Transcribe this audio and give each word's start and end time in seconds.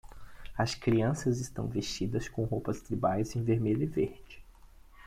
As 0.57 0.73
crianças 0.73 1.39
estão 1.39 1.67
vestidas 1.67 2.27
com 2.27 2.43
roupas 2.43 2.81
tribais 2.81 3.35
em 3.35 3.43
vermelho 3.43 3.83
e 3.83 3.85
verde. 3.85 4.43